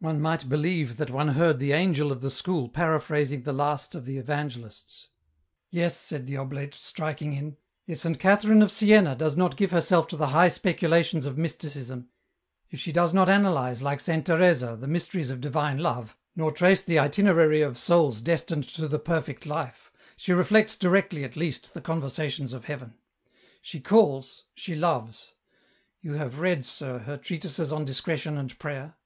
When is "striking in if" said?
6.74-8.00